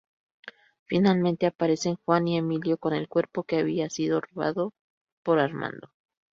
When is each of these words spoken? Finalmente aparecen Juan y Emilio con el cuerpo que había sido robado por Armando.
Finalmente 0.87 1.45
aparecen 1.45 1.95
Juan 2.05 2.27
y 2.27 2.35
Emilio 2.35 2.77
con 2.79 2.93
el 2.95 3.07
cuerpo 3.07 3.43
que 3.43 3.59
había 3.59 3.91
sido 3.91 4.19
robado 4.19 4.73
por 5.23 5.37
Armando. 5.37 5.91